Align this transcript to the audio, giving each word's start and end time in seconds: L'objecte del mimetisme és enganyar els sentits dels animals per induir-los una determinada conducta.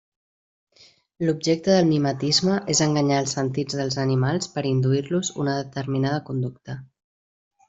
L'objecte 1.27 1.75
del 1.75 1.85
mimetisme 1.89 2.55
és 2.75 2.81
enganyar 2.85 3.19
els 3.25 3.35
sentits 3.37 3.79
dels 3.83 3.99
animals 4.07 4.49
per 4.57 4.65
induir-los 4.73 5.31
una 5.45 5.55
determinada 5.63 6.27
conducta. 6.33 6.81